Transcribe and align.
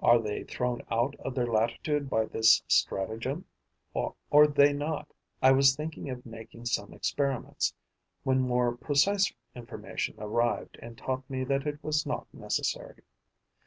Are 0.00 0.20
they 0.20 0.44
thrown 0.44 0.82
out 0.90 1.14
of 1.20 1.34
their 1.34 1.46
latitude 1.46 2.10
by 2.10 2.26
this 2.26 2.62
stratagem, 2.68 3.46
are 3.96 4.12
or 4.28 4.46
they 4.46 4.74
not? 4.74 5.14
I 5.40 5.52
was 5.52 5.74
thinking 5.74 6.10
of 6.10 6.26
making 6.26 6.66
some 6.66 6.92
experiments, 6.92 7.72
when 8.22 8.42
more 8.42 8.76
precise 8.76 9.32
information 9.56 10.16
arrived 10.18 10.78
and 10.82 10.98
taught 10.98 11.22
me 11.30 11.44
that 11.44 11.66
it 11.66 11.82
was 11.82 12.04
not 12.04 12.26
necessary. 12.34 13.00